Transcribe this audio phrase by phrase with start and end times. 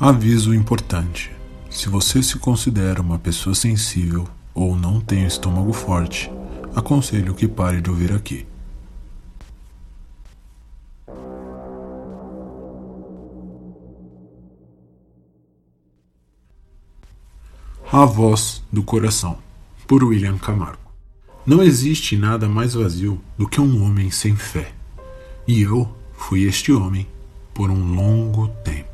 [0.00, 1.30] Aviso importante:
[1.70, 6.30] se você se considera uma pessoa sensível ou não tem estômago forte,
[6.74, 8.44] aconselho que pare de ouvir aqui.
[17.92, 19.38] A Voz do Coração,
[19.86, 20.90] por William Camargo.
[21.46, 24.72] Não existe nada mais vazio do que um homem sem fé.
[25.46, 27.06] E eu fui este homem
[27.54, 28.93] por um longo tempo.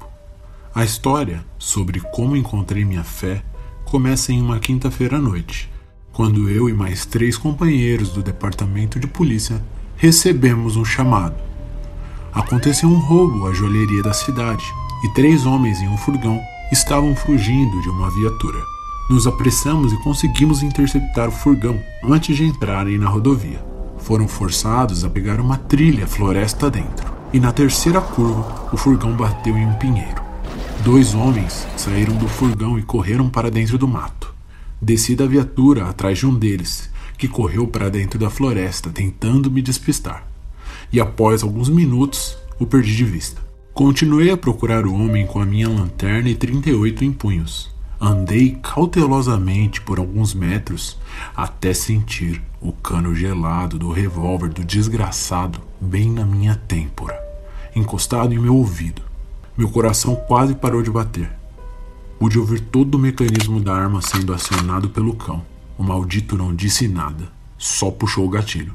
[0.72, 3.42] A história sobre como encontrei minha fé
[3.84, 5.68] começa em uma quinta-feira à noite,
[6.12, 9.60] quando eu e mais três companheiros do departamento de polícia
[9.96, 11.34] recebemos um chamado.
[12.32, 14.64] Aconteceu um roubo à joalheria da cidade
[15.02, 18.60] e três homens em um furgão estavam fugindo de uma viatura.
[19.10, 23.60] Nos apressamos e conseguimos interceptar o furgão antes de entrarem na rodovia.
[23.98, 29.58] Foram forçados a pegar uma trilha floresta dentro, e na terceira curva o furgão bateu
[29.58, 30.29] em um pinheiro.
[30.82, 34.34] Dois homens saíram do furgão e correram para dentro do mato.
[34.80, 39.60] Desci da viatura atrás de um deles, que correu para dentro da floresta tentando me
[39.60, 40.26] despistar.
[40.90, 43.42] E após alguns minutos, o perdi de vista.
[43.74, 47.70] Continuei a procurar o homem com a minha lanterna e 38 em punhos.
[48.00, 50.98] Andei cautelosamente por alguns metros
[51.36, 57.20] até sentir o cano gelado do revólver do desgraçado bem na minha têmpora,
[57.76, 59.09] encostado em meu ouvido.
[59.56, 61.30] Meu coração quase parou de bater.
[62.18, 65.44] Pude ouvir todo o mecanismo da arma sendo acionado pelo cão.
[65.78, 68.74] O maldito não disse nada, só puxou o gatilho.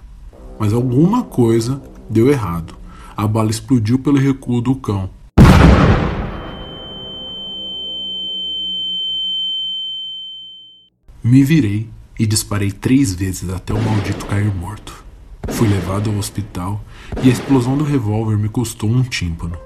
[0.60, 2.76] Mas alguma coisa deu errado.
[3.16, 5.10] A bala explodiu pelo recuo do cão
[11.26, 11.90] Me virei
[12.20, 15.04] e disparei três vezes até o maldito cair morto.
[15.50, 16.80] Fui levado ao hospital
[17.24, 19.58] e a explosão do revólver me custou um tímpano.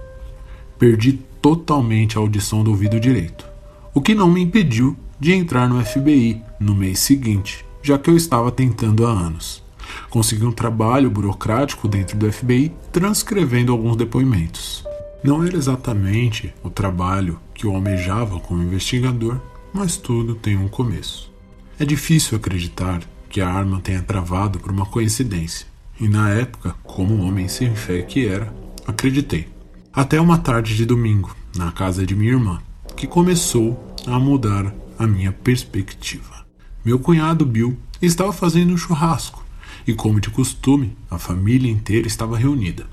[0.80, 3.46] Perdi totalmente a audição do ouvido direito,
[3.94, 8.16] o que não me impediu de entrar no FBI no mês seguinte, já que eu
[8.16, 9.62] estava tentando há anos.
[10.10, 14.86] Consegui um trabalho burocrático dentro do FBI, transcrevendo alguns depoimentos.
[15.22, 19.38] Não era exatamente o trabalho que eu almejava como investigador,
[19.74, 21.30] mas tudo tem um começo.
[21.78, 25.68] É difícil acreditar que a arma tenha travado por uma coincidência,
[26.00, 28.54] e na época, como um homem sem fé que era,
[28.88, 29.59] acreditei.
[30.00, 32.62] Até uma tarde de domingo, na casa de minha irmã,
[32.96, 36.46] que começou a mudar a minha perspectiva.
[36.86, 39.44] Meu cunhado Bill estava fazendo um churrasco,
[39.86, 42.88] e como de costume, a família inteira estava reunida.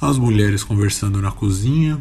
[0.00, 1.98] As mulheres conversando na cozinha,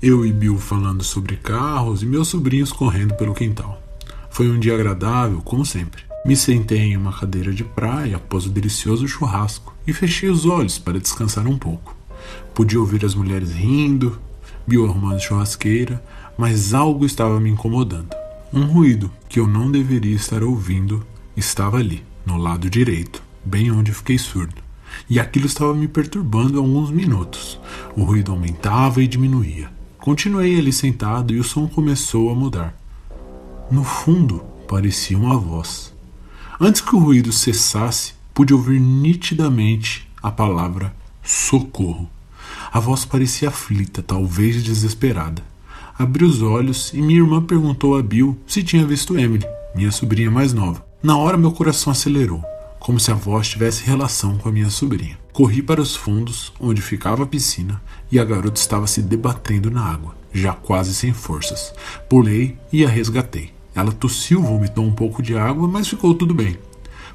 [0.00, 3.82] eu e Bill falando sobre carros e meus sobrinhos correndo pelo quintal.
[4.30, 6.04] Foi um dia agradável, como sempre.
[6.24, 10.78] Me sentei em uma cadeira de praia após o delicioso churrasco e fechei os olhos
[10.78, 11.95] para descansar um pouco.
[12.54, 14.18] Podia ouvir as mulheres rindo,
[14.66, 16.02] Bill arrumando churrasqueira,
[16.36, 18.08] mas algo estava me incomodando.
[18.52, 21.04] Um ruído que eu não deveria estar ouvindo
[21.36, 24.62] estava ali, no lado direito, bem onde fiquei surdo.
[25.08, 27.60] E aquilo estava me perturbando há alguns minutos.
[27.96, 29.70] O ruído aumentava e diminuía.
[29.98, 32.74] Continuei ali sentado e o som começou a mudar.
[33.70, 34.38] No fundo,
[34.68, 35.92] parecia uma voz.
[36.60, 42.08] Antes que o ruído cessasse, pude ouvir nitidamente a palavra socorro.
[42.72, 45.42] A voz parecia aflita, talvez desesperada.
[45.98, 50.30] Abri os olhos e minha irmã perguntou a Bill se tinha visto Emily, minha sobrinha
[50.30, 50.84] mais nova.
[51.02, 52.42] Na hora, meu coração acelerou,
[52.78, 55.18] como se a voz tivesse relação com a minha sobrinha.
[55.32, 59.84] Corri para os fundos, onde ficava a piscina, e a garota estava se debatendo na
[59.84, 61.72] água, já quase sem forças.
[62.08, 63.52] Pulei e a resgatei.
[63.74, 66.58] Ela tossiu, vomitou um pouco de água, mas ficou tudo bem.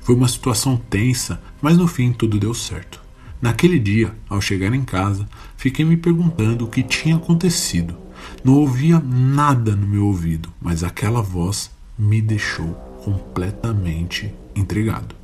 [0.01, 3.00] Foi uma situação tensa, mas no fim tudo deu certo.
[3.41, 5.27] Naquele dia, ao chegar em casa,
[5.57, 7.97] fiquei me perguntando o que tinha acontecido.
[8.43, 12.73] Não ouvia nada no meu ouvido, mas aquela voz me deixou
[13.03, 15.15] completamente intrigado.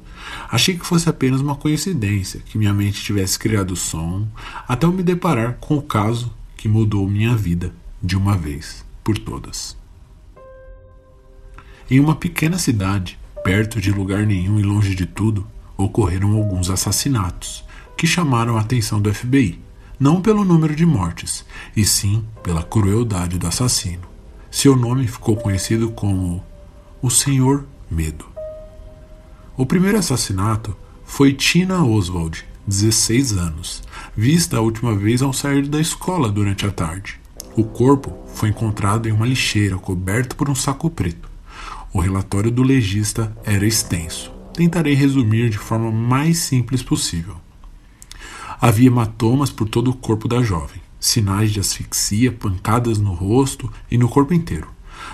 [0.49, 4.27] Achei que fosse apenas uma coincidência, que minha mente tivesse criado o som,
[4.67, 7.71] até eu me deparar com o caso que mudou minha vida
[8.01, 9.77] de uma vez por todas.
[11.89, 15.47] Em uma pequena cidade, perto de lugar nenhum e longe de tudo,
[15.77, 17.66] ocorreram alguns assassinatos
[17.97, 19.59] que chamaram a atenção do FBI,
[19.99, 21.43] não pelo número de mortes,
[21.75, 24.07] e sim pela crueldade do assassino.
[24.51, 26.43] Seu nome ficou conhecido como
[27.01, 28.25] o Senhor Medo.
[29.57, 33.81] O primeiro assassinato foi Tina Oswald, 16 anos,
[34.15, 37.19] vista a última vez ao sair da escola durante a tarde.
[37.55, 41.27] O corpo foi encontrado em uma lixeira coberto por um saco preto.
[41.91, 44.31] O relatório do legista era extenso.
[44.53, 47.37] Tentarei resumir de forma mais simples possível.
[48.59, 50.81] Havia hematomas por todo o corpo da jovem.
[50.99, 54.67] sinais de asfixia, pancadas no rosto e no corpo inteiro.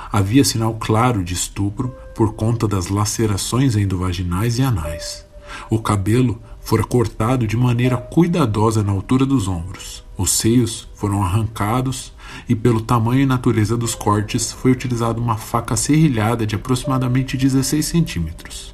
[0.10, 5.26] Havia sinal claro de estupro por conta das lacerações endovaginais e anais.
[5.70, 10.06] O cabelo fora cortado de maneira cuidadosa na altura dos ombros.
[10.18, 12.14] Os seios foram arrancados
[12.48, 17.86] e, pelo tamanho e natureza dos cortes, foi utilizada uma faca serrilhada de aproximadamente 16
[17.86, 18.74] centímetros.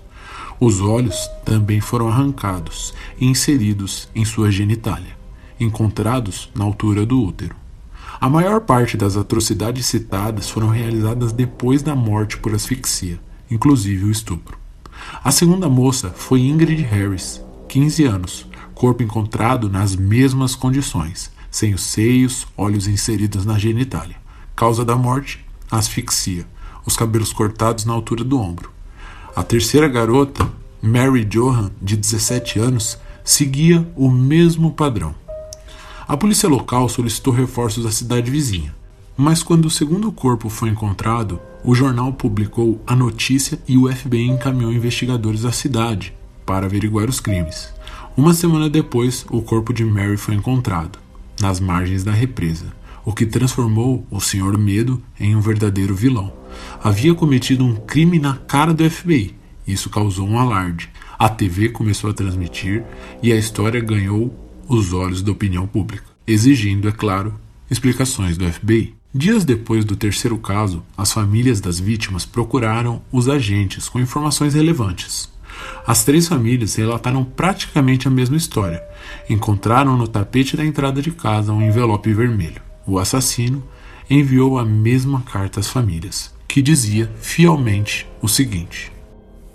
[0.62, 5.18] Os olhos também foram arrancados e inseridos em sua genitália,
[5.58, 7.56] encontrados na altura do útero.
[8.20, 14.12] A maior parte das atrocidades citadas foram realizadas depois da morte por asfixia, inclusive o
[14.12, 14.58] estupro.
[15.24, 18.46] A segunda moça foi Ingrid Harris, 15 anos,
[18.76, 24.18] corpo encontrado nas mesmas condições, sem os seios, olhos inseridos na genitália.
[24.58, 26.46] Causa da morte: asfixia,
[26.86, 28.79] os cabelos cortados na altura do ombro.
[29.40, 30.52] A terceira garota,
[30.82, 35.16] Mary Johan, de 17 anos, seguia o mesmo padrão.
[36.06, 38.76] A polícia local solicitou reforços à cidade vizinha,
[39.16, 44.28] mas quando o segundo corpo foi encontrado, o jornal publicou a notícia e o FBI
[44.28, 46.14] encaminhou investigadores à cidade
[46.46, 47.74] para averiguar os crimes.
[48.18, 51.00] Uma semana depois, o corpo de Mary foi encontrado,
[51.40, 52.66] nas margens da represa,
[53.06, 54.58] o que transformou o Sr.
[54.58, 56.39] Medo em um verdadeiro vilão.
[56.84, 59.36] Havia cometido um crime na cara do FBI.
[59.68, 60.90] Isso causou um alarde.
[61.18, 62.84] A TV começou a transmitir
[63.22, 64.34] e a história ganhou
[64.68, 67.34] os olhos da opinião pública, exigindo, é claro,
[67.70, 68.96] explicações do FBI.
[69.14, 75.30] Dias depois do terceiro caso, as famílias das vítimas procuraram os agentes com informações relevantes.
[75.86, 78.84] As três famílias relataram praticamente a mesma história.
[79.30, 82.62] Encontraram no tapete da entrada de casa um envelope vermelho.
[82.86, 83.64] O assassino
[84.10, 88.92] enviou a mesma carta às famílias, que dizia fielmente o seguinte: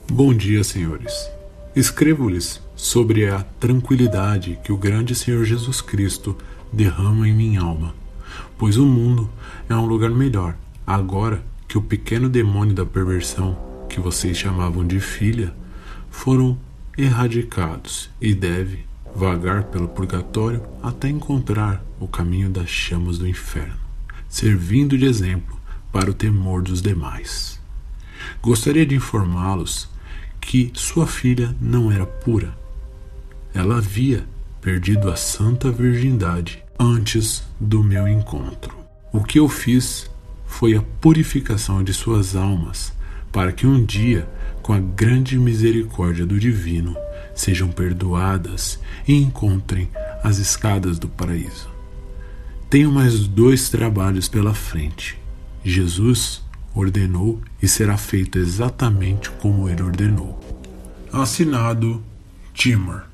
[0.08, 1.28] Bom dia, senhores.
[1.74, 6.38] Escrevo-lhes sobre a tranquilidade que o grande Senhor Jesus Cristo
[6.72, 7.92] derrama em minha alma,
[8.56, 9.28] pois o mundo
[9.68, 10.56] é um lugar melhor
[10.86, 13.58] agora que o pequeno demônio da perversão,
[13.88, 15.52] que vocês chamavam de filha,
[16.08, 16.56] foram
[16.96, 18.84] erradicados e deve
[19.16, 23.74] vagar pelo purgatório até encontrar o caminho das chamas do inferno,
[24.28, 25.63] servindo de exemplo
[25.94, 27.60] para o temor dos demais.
[28.42, 29.88] Gostaria de informá-los
[30.40, 32.52] que sua filha não era pura.
[33.54, 34.26] Ela havia
[34.60, 38.76] perdido a santa virgindade antes do meu encontro.
[39.12, 40.10] O que eu fiz
[40.44, 42.92] foi a purificação de suas almas,
[43.30, 44.28] para que um dia,
[44.62, 46.96] com a grande misericórdia do Divino,
[47.36, 49.88] sejam perdoadas e encontrem
[50.24, 51.68] as escadas do paraíso.
[52.68, 55.22] Tenho mais dois trabalhos pela frente.
[55.64, 56.42] Jesus
[56.74, 60.38] ordenou e será feito exatamente como ele ordenou.
[61.10, 62.02] Assinado
[62.52, 63.04] Timor.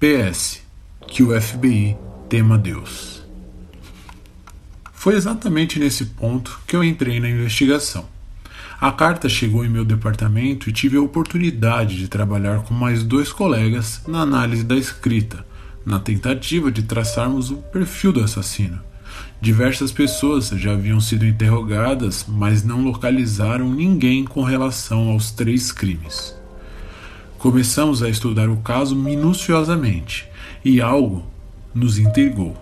[0.00, 0.62] PS.
[1.06, 1.96] Que o FBI
[2.28, 3.22] tema Deus.
[4.92, 8.08] Foi exatamente nesse ponto que eu entrei na investigação.
[8.80, 13.32] A carta chegou em meu departamento e tive a oportunidade de trabalhar com mais dois
[13.32, 15.44] colegas na análise da escrita,
[15.84, 18.80] na tentativa de traçarmos o perfil do assassino.
[19.40, 26.34] Diversas pessoas já haviam sido interrogadas, mas não localizaram ninguém com relação aos três crimes.
[27.38, 30.28] Começamos a estudar o caso minuciosamente
[30.64, 31.24] e algo
[31.74, 32.56] nos intrigou.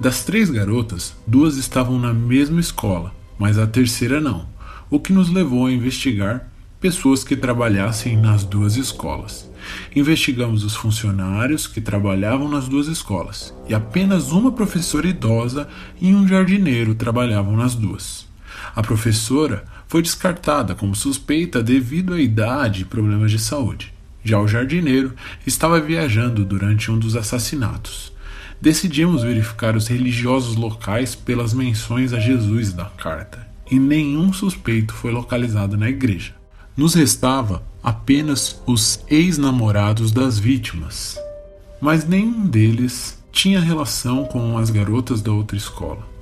[0.00, 4.46] Das três garotas, duas estavam na mesma escola, mas a terceira não,
[4.90, 6.48] o que nos levou a investigar
[6.80, 9.50] pessoas que trabalhassem nas duas escolas.
[9.94, 15.68] Investigamos os funcionários que trabalhavam nas duas escolas, e apenas uma professora idosa
[16.00, 18.26] e um jardineiro trabalhavam nas duas.
[18.74, 23.92] A professora foi descartada como suspeita devido à idade e problemas de saúde.
[24.22, 25.14] Já o jardineiro
[25.46, 28.12] estava viajando durante um dos assassinatos.
[28.60, 35.10] Decidimos verificar os religiosos locais pelas menções a Jesus da carta, e nenhum suspeito foi
[35.10, 36.34] localizado na igreja.
[36.76, 41.18] Nos restava apenas os ex-namorados das vítimas,
[41.80, 46.16] mas nenhum deles tinha relação com as garotas da outra escola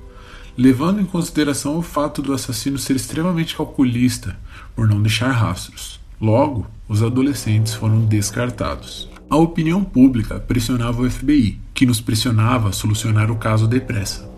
[0.57, 4.37] levando em consideração o fato do assassino ser extremamente calculista
[4.75, 5.99] por não deixar rastros.
[6.19, 9.09] Logo, os adolescentes foram descartados.
[9.29, 14.29] A opinião pública pressionava o FBI, que nos pressionava a solucionar o caso depressa.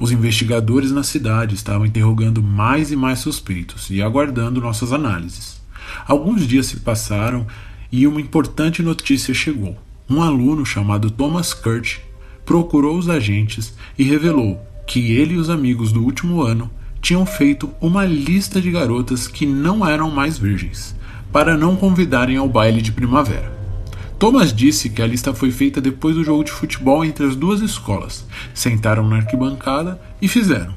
[0.00, 5.57] Os investigadores na cidade estavam interrogando mais e mais suspeitos e aguardando nossas análises.
[6.06, 7.46] Alguns dias se passaram
[7.90, 9.76] e uma importante notícia chegou.
[10.08, 11.98] Um aluno chamado Thomas Kurt
[12.44, 17.70] procurou os agentes e revelou que ele e os amigos do último ano tinham feito
[17.80, 20.96] uma lista de garotas que não eram mais virgens,
[21.30, 23.56] para não convidarem ao baile de primavera.
[24.18, 27.60] Thomas disse que a lista foi feita depois do jogo de futebol entre as duas
[27.60, 28.26] escolas.
[28.52, 30.74] Sentaram na arquibancada e fizeram.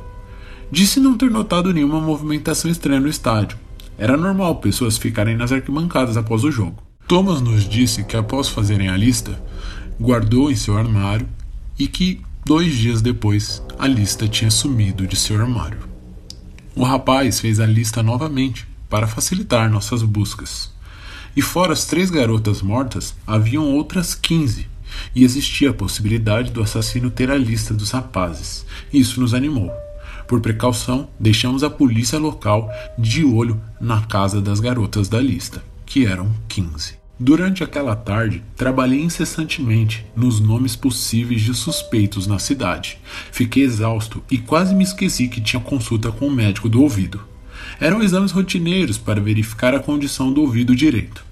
[0.72, 3.58] Disse não ter notado nenhuma movimentação estranha no estádio.
[4.02, 6.82] Era normal pessoas ficarem nas arquibancadas após o jogo.
[7.08, 9.40] Thomas nos disse que após fazerem a lista,
[10.00, 11.30] guardou em seu armário
[11.78, 15.78] e que dois dias depois a lista tinha sumido de seu armário.
[16.76, 20.72] O rapaz fez a lista novamente para facilitar nossas buscas.
[21.36, 24.68] E fora as três garotas mortas, haviam outras quinze,
[25.14, 28.66] e existia a possibilidade do assassino ter a lista dos rapazes.
[28.92, 29.72] Isso nos animou.
[30.32, 36.06] Por precaução, deixamos a polícia local de olho na casa das garotas da lista, que
[36.06, 36.94] eram 15.
[37.20, 42.98] Durante aquela tarde, trabalhei incessantemente nos nomes possíveis de suspeitos na cidade.
[43.30, 47.20] Fiquei exausto e quase me esqueci que tinha consulta com o médico do ouvido.
[47.78, 51.26] Eram exames rotineiros para verificar a condição do ouvido direito.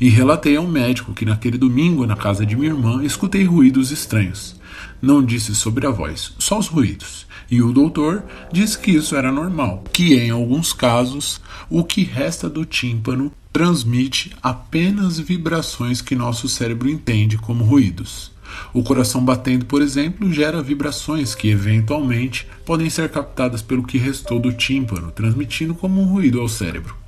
[0.00, 4.58] E relatei ao médico que naquele domingo, na casa de minha irmã, escutei ruídos estranhos.
[5.00, 9.30] Não disse sobre a voz, só os ruídos e o doutor disse que isso era
[9.30, 16.48] normal, que em alguns casos o que resta do tímpano transmite apenas vibrações que nosso
[16.48, 18.32] cérebro entende como ruídos.
[18.72, 24.38] O coração batendo, por exemplo, gera vibrações que eventualmente podem ser captadas pelo que restou
[24.38, 27.05] do tímpano, transmitindo como um ruído ao cérebro.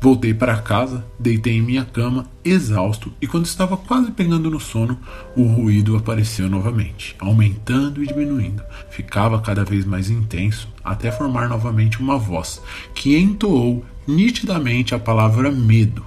[0.00, 4.96] Voltei para casa, deitei em minha cama, exausto, e quando estava quase pegando no sono,
[5.36, 8.62] o ruído apareceu novamente, aumentando e diminuindo.
[8.90, 12.62] Ficava cada vez mais intenso, até formar novamente uma voz
[12.94, 16.06] que entoou nitidamente a palavra medo,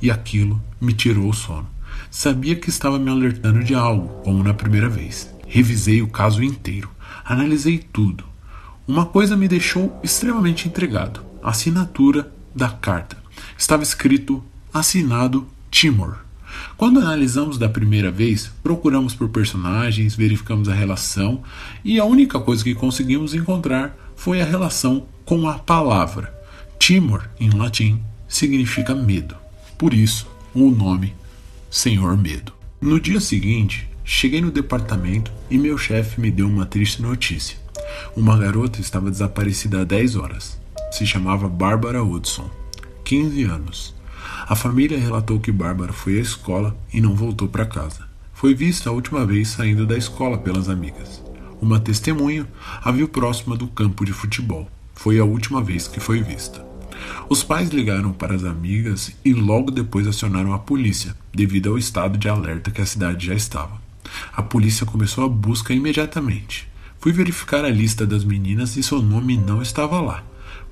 [0.00, 1.66] e aquilo me tirou o sono.
[2.12, 5.34] Sabia que estava me alertando de algo, como na primeira vez.
[5.48, 6.88] Revisei o caso inteiro,
[7.24, 8.24] analisei tudo.
[8.86, 13.23] Uma coisa me deixou extremamente intrigado: a assinatura da carta
[13.56, 14.42] estava escrito
[14.72, 16.18] assinado Timor.
[16.76, 21.42] Quando analisamos da primeira vez, procuramos por personagens, verificamos a relação
[21.84, 26.32] e a única coisa que conseguimos encontrar foi a relação com a palavra.
[26.78, 29.36] Timor, em latim, significa medo.
[29.78, 31.14] Por isso, o nome
[31.70, 32.52] Senhor Medo.
[32.80, 37.56] No dia seguinte, cheguei no departamento e meu chefe me deu uma triste notícia.
[38.16, 40.58] Uma garota estava desaparecida há 10 horas.
[40.92, 42.48] Se chamava Bárbara Hudson.
[43.04, 43.94] 15 anos.
[44.48, 48.08] A família relatou que Bárbara foi à escola e não voltou para casa.
[48.32, 51.22] Foi vista a última vez saindo da escola pelas amigas.
[51.60, 52.48] Uma testemunha
[52.82, 54.70] a viu próxima do campo de futebol.
[54.94, 56.64] Foi a última vez que foi vista.
[57.28, 62.16] Os pais ligaram para as amigas e logo depois acionaram a polícia, devido ao estado
[62.16, 63.82] de alerta que a cidade já estava.
[64.32, 66.66] A polícia começou a busca imediatamente.
[66.98, 70.24] Fui verificar a lista das meninas e seu nome não estava lá.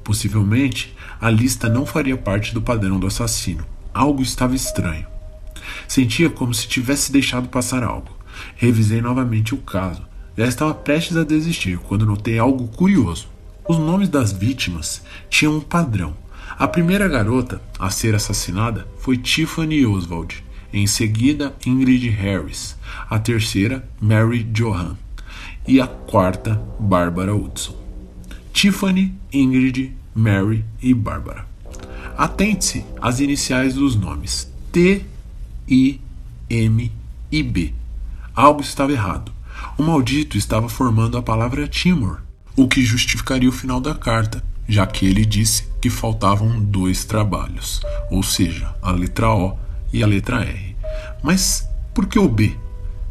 [0.05, 3.65] Possivelmente, a lista não faria parte do padrão do assassino.
[3.95, 5.07] Algo estava estranho.
[5.87, 8.11] Sentia como se tivesse deixado passar algo.
[8.57, 10.03] Revisei novamente o caso.
[10.37, 13.29] Já estava prestes a desistir quando notei algo curioso.
[13.69, 16.17] Os nomes das vítimas tinham um padrão.
[16.59, 20.43] A primeira garota a ser assassinada foi Tiffany Oswald,
[20.73, 22.77] em seguida Ingrid Harris,
[23.09, 24.97] a terceira Mary Johan
[25.67, 27.82] e a quarta Barbara Hudson.
[28.53, 31.47] Tiffany, Ingrid, Mary e Barbara.
[32.17, 35.05] Atente-se às iniciais dos nomes T,
[35.69, 36.01] I,
[36.49, 36.93] M
[37.31, 37.73] e B.
[38.35, 39.33] Algo estava errado.
[39.79, 42.21] O maldito estava formando a palavra Timor,
[42.57, 47.81] o que justificaria o final da carta, já que ele disse que faltavam dois trabalhos,
[48.11, 49.59] ou seja, a letra O
[49.93, 50.77] e a letra R.
[51.23, 52.57] Mas por que o B?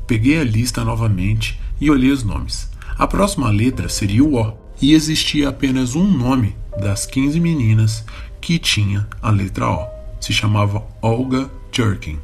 [0.06, 2.70] Peguei a lista novamente e olhei os nomes.
[2.98, 8.04] A próxima letra seria o O, e existia apenas um nome das 15 meninas
[8.42, 9.88] que tinha a letra O.
[10.20, 12.18] Se chamava Olga Jerkin.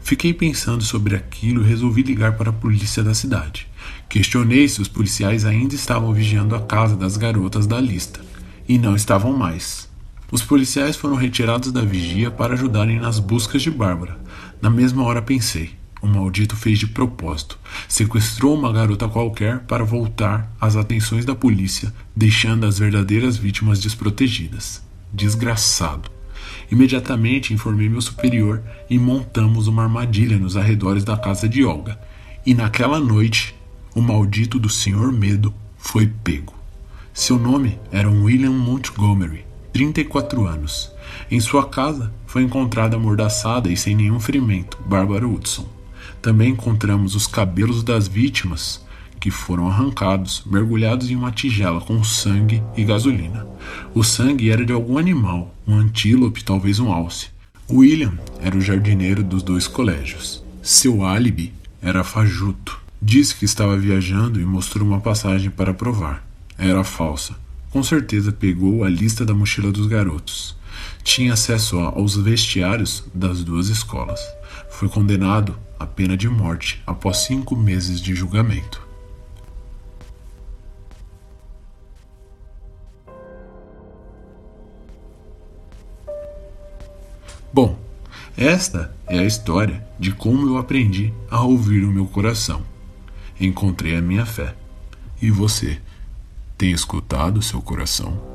[0.00, 3.68] Fiquei pensando sobre aquilo e resolvi ligar para a polícia da cidade.
[4.08, 8.20] Questionei se os policiais ainda estavam vigiando a casa das garotas da lista.
[8.68, 9.88] E não estavam mais.
[10.30, 14.18] Os policiais foram retirados da vigia para ajudarem nas buscas de Bárbara.
[14.60, 15.74] Na mesma hora pensei:
[16.04, 17.58] o maldito fez de propósito.
[17.88, 24.82] Sequestrou uma garota qualquer para voltar às atenções da polícia, deixando as verdadeiras vítimas desprotegidas.
[25.10, 26.10] Desgraçado.
[26.70, 31.98] Imediatamente informei meu superior e montamos uma armadilha nos arredores da casa de Olga.
[32.44, 33.54] E naquela noite,
[33.94, 36.52] o maldito do Senhor Medo foi pego.
[37.14, 40.92] Seu nome era William Montgomery, 34 anos.
[41.30, 45.73] Em sua casa foi encontrada amordaçada e sem nenhum ferimento Barbara Hudson.
[46.24, 48.82] Também encontramos os cabelos das vítimas
[49.20, 53.46] que foram arrancados, mergulhados em uma tigela com sangue e gasolina.
[53.94, 57.26] O sangue era de algum animal, um antílope, talvez um alce.
[57.70, 60.42] William era o jardineiro dos dois colégios.
[60.62, 61.52] Seu álibi
[61.82, 62.80] era fajuto.
[63.02, 66.26] Disse que estava viajando e mostrou uma passagem para provar.
[66.56, 67.36] Era falsa.
[67.68, 70.56] Com certeza pegou a lista da mochila dos garotos.
[71.02, 74.20] Tinha acesso aos vestiários das duas escolas.
[74.70, 75.54] Foi condenado
[75.84, 78.82] à pena de morte após cinco meses de julgamento.
[87.52, 87.78] Bom,
[88.36, 92.62] esta é a história de como eu aprendi a ouvir o meu coração.
[93.38, 94.56] Encontrei a minha fé.
[95.22, 95.80] E você,
[96.58, 98.33] tem escutado o seu coração?